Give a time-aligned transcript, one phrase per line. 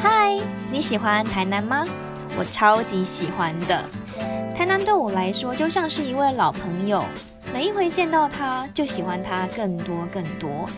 [0.00, 0.38] 嗨，
[0.72, 1.84] 你喜欢台南吗？
[2.38, 3.84] 我超级喜欢的。
[4.56, 7.04] 台南对我来说就像是一位老朋友，
[7.52, 10.68] 每一回见到他就喜欢他更多更多，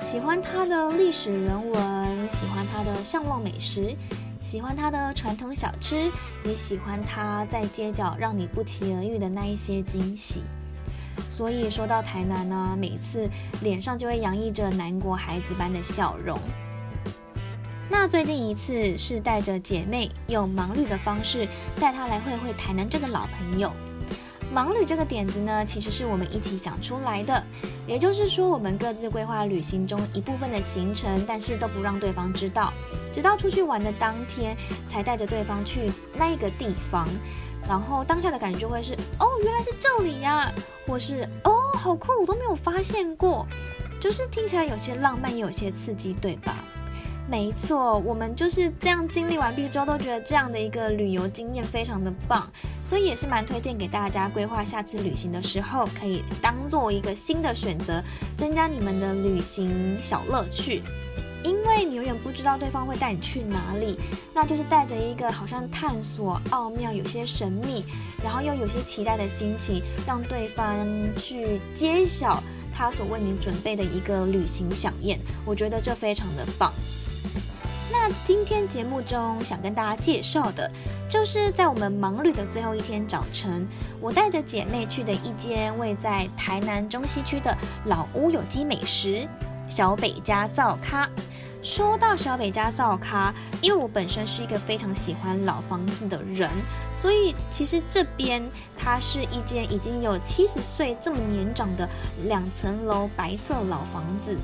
[0.00, 3.96] 喜欢他的历史人文，喜欢他的巷弄美食。
[4.40, 6.10] 喜欢他的传统小吃，
[6.44, 10.42] 也喜欢他在街角让你不期而遇的那一些惊喜。
[11.28, 13.28] 所以说到台南呢，每次
[13.62, 16.38] 脸上就会洋溢着南国孩子般的笑容。
[17.88, 21.48] 那最近一次是带着姐妹用盲旅的方式
[21.80, 23.72] 带她来会会台南这个老朋友。
[24.52, 27.40] 盲旅这个点子呢，其实是我们一起想出来的，
[27.86, 32.72] 也就是说，我们各自规划旅行中一部分的行程，但是都不让对方知道，
[33.12, 34.56] 直到出去玩的当天，
[34.88, 37.08] 才带着对方去那个地方，
[37.70, 40.52] 然后当下的感觉就会是，哦，原来是这里呀，
[40.88, 43.46] 或是哦，好酷，我都没有发现过，
[44.00, 46.56] 就是听起来有些浪漫，也有些刺激，对吧？
[47.28, 52.50] 没错，我们就是这样经历完毕之后，都觉得这样的一个旅游经验非常的棒，
[52.82, 58.02] 所以也是蛮推荐给大家规划下次旅行的时候，可以当做一个新的选择，
[58.36, 60.82] 增加你们的旅行小乐趣。
[61.42, 63.98] 因为你永远不知道对方会带你去哪里，
[64.34, 67.84] 那就是带着一个好像探索奥妙、有些神秘，
[68.22, 72.42] 然后又有些期待的心情，让对方去揭晓
[72.74, 75.18] 他所为你准备的一个旅行饗宴。
[75.46, 76.72] 我觉得这非常的棒。
[77.92, 80.70] 那今天节目中想跟大家介绍的，
[81.08, 83.66] 就是在我们盲旅的最后一天早晨，
[84.00, 89.26] 我带着姐妹去的一间位在台南中西区的老屋有机美食——
[89.70, 91.08] 小北家灶咖。
[91.62, 96.50] 说到小北家灶咖，因为我本身是一个非常喜欢老房子的人，
[96.94, 98.42] 所以其实这边
[98.78, 101.86] 它是一间已经有七十岁这么年长的
[102.24, 104.34] 两层楼白色老房子。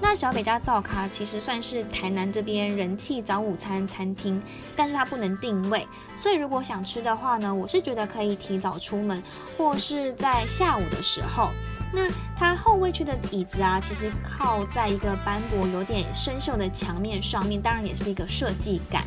[0.00, 4.42] 那小北家灶咖其实算是台南这边人气早午餐餐厅，
[4.76, 9.22] 但是它不能定位，所以如果想吃的话呢，我是觉得可以提早出门，
[9.56, 11.50] 或是在下午的时候。
[11.92, 19.04] 那它后卫区的椅子啊，其实靠在一个斑驳、有点生锈的墙面上面，当然也是一个设计感。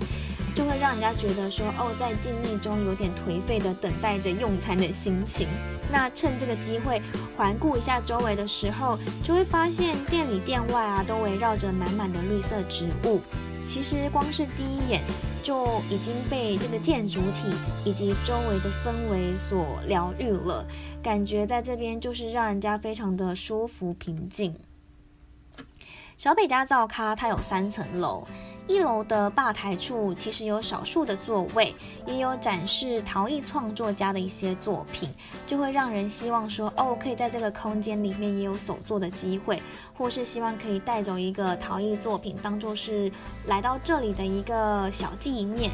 [0.55, 5.47] 就会让人家觉得说，哦，在静谧中有点颓废的等待着用餐的心情。
[5.89, 7.01] 那趁这个机会
[7.37, 13.21] 环顾一下周围的时候，就会发现店里店外啊都围绕着满满的绿色植物。
[13.69, 15.03] 其实光是第一眼
[15.43, 17.53] 就已经被这个建筑体
[17.85, 20.65] 以及周围的氛围所疗愈了，
[21.03, 24.55] 感觉在这边就是让人家非常的舒服平静。
[26.19, 28.27] 小北家造咖它有三层楼。
[28.67, 31.73] 一楼的吧台处其实有少数的座位，
[32.05, 35.09] 也有展示陶艺创作家的一些作品，
[35.47, 39.63] 就会让人希望说，哦，可以在这个空间里面也有手作的机会，
[39.97, 43.09] 或是希望可以带走一个陶艺作品，当做是
[43.47, 45.71] 来到这里的一个小纪念。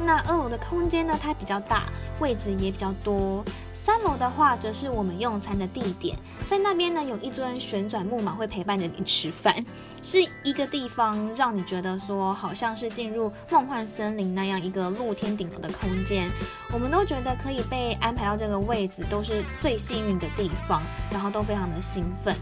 [0.00, 1.82] 那二楼的空间呢，它比较大，
[2.20, 3.44] 位置也比较多。
[3.74, 6.16] 三楼的话，则是我们用餐的地点，
[6.48, 9.54] 在那边呢，有一尊旋转木马会陪伴着你吃饭，
[10.02, 16.28] 是一个地方让你觉得说好像是进入梦幻森林那样一个露天顶楼的空间。
[16.72, 22.34] 我们都觉得可以被安排到这个位置，都是最幸运的地方，然后都非常的兴奋。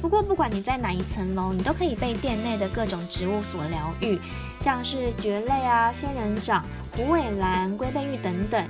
[0.00, 4.18] 不过，不管你在哪一层楼，你都可以被店内的各种植物所疗愈，
[4.58, 6.64] 像是蕨类啊、仙人掌、
[6.96, 8.66] 虎尾兰、龟背玉等等。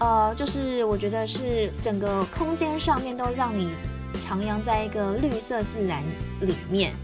[0.00, 3.70] 呃，就是我觉得是整个空间上面都让你
[4.14, 6.02] 徜徉在一个绿色自然
[6.40, 6.94] 里面。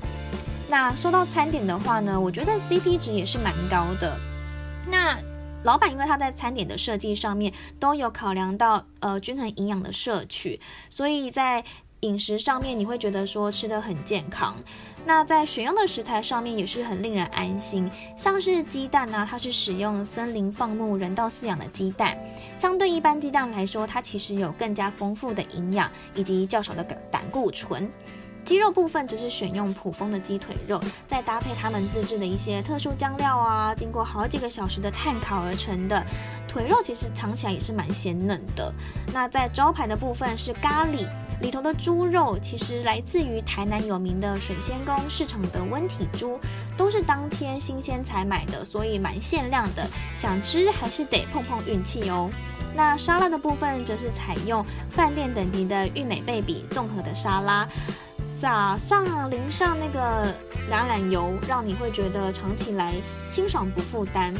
[0.68, 4.16] 那说到餐点的话呢，我觉得 CP 值也是蛮高的。
[4.90, 5.16] 那
[5.62, 11.64] 老板因为他在餐点的设计上面都有考量到呃均衡营养的摄取，所以在
[12.00, 14.54] 饮食上面你会觉得说吃得很健康，
[15.04, 22.16] 那在选用的食材上面也是很令人安心，像是鸡蛋呢，它是使用森林放牧人道饲养的鸡蛋，
[22.54, 27.90] 相对一般鸡蛋来说，它其实有更加丰富的营养以及较少的胆固醇。
[28.44, 36.00] 鸡肉部分则是选用卜蜂的鸡腿肉，再搭配他们自制的一些特殊酱料啊，经过好几个小时的炭烤而成的
[36.46, 38.72] 腿肉，其实尝起来也是蛮鲜嫩的。
[39.12, 41.08] 那在招牌的部分是咖喱。
[41.40, 46.40] 里头的猪肉其实来自于台南有名的水仙宫市场的温体猪，
[46.76, 49.86] 都是当天新鲜采买的，所以蛮限量的。
[50.14, 52.30] 想吃还是得碰碰运气哦。
[52.74, 57.68] 那沙拉的部分则是采用饭店等级的玉美贝比综合的沙拉，
[58.26, 60.32] 撒上淋上那个
[60.70, 62.94] 橄榄油，让你会觉得尝起来
[63.28, 64.34] 清爽不负担。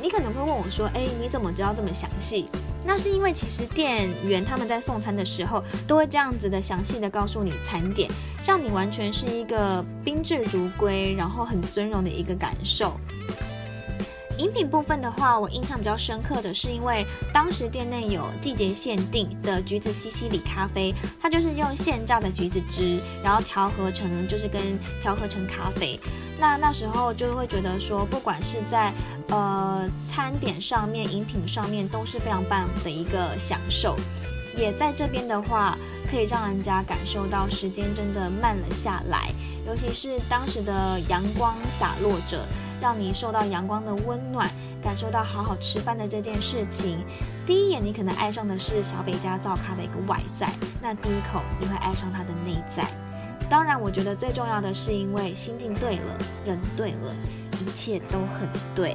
[0.00, 2.48] 你可能会问我说：“哎，你怎么知道这么详细？”
[2.84, 8.10] 那是因为其实店员他们在送餐的时候都会这样子的详细的告诉你餐点，
[8.46, 12.98] 让你完全是一个宾至如归，然后很尊荣的一个感受。
[14.38, 24.62] 饮品部分的话，我印象比较深刻的是，因为当时店内有季节限定的橘子西西里咖啡，它就是用现榨的橘子汁，然后调合成就是跟
[25.00, 25.98] 调合成咖啡。
[26.38, 28.92] 那那时候就会觉得说，不管是在
[29.28, 33.96] 呃餐点上面、饮品上面都是非常棒的一个享受。
[34.56, 35.76] 也在这边的话，
[36.10, 39.30] 可以让人家感受到时间真的慢了下来，
[39.66, 42.44] 尤其是当时的阳光洒落着。
[42.80, 44.48] 让你受到阳光的温暖，
[44.80, 47.04] 感受到好好吃饭的这件事情。
[47.44, 52.86] 第一眼你可能爱上的是小北家灶咖的一个外在，那第一口你会爱上它的内在。
[53.50, 57.12] 当然，我觉得最重要的是因为心境对了，人对了，
[57.66, 58.94] 一切都很对。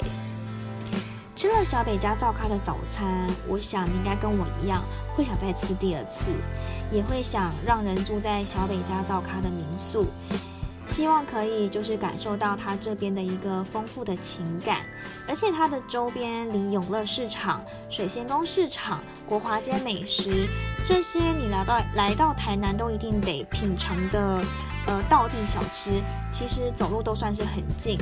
[1.35, 4.83] 吃了小北家灶咖的早餐，我想你应该跟我一样，
[5.15, 6.31] 会想再吃第二次，
[6.91, 10.07] 也会想让人住在小北家灶咖的民宿。
[10.85, 14.81] 希望可以就是感受到它这边的一个丰富的情感，
[15.27, 20.47] 而且它的周边离永乐市场、水仙宫市场、国华街美食
[20.85, 24.43] 这些，你来到来到台南都一定得品尝的
[24.85, 26.01] 呃道地小吃，
[26.31, 27.97] 其实走路都算是很近，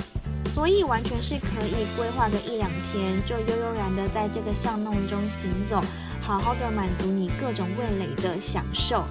[0.46, 5.82] 所以完全是可以规划个一两天，就悠悠然的在这个巷弄中行走，
[6.22, 9.06] 好好的满足你各种味蕾的享受。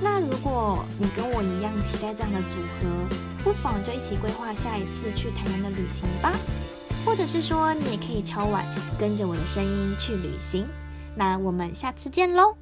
[0.00, 2.88] 那如果你跟我一样期待这样的组合，
[3.44, 6.32] 不妨就一起规划下一次去台南的旅行吧。
[7.04, 8.64] 或者是说，你也可以敲碗
[8.98, 10.66] 跟着我的声音去旅行。
[11.16, 12.56] 那我们下次见喽。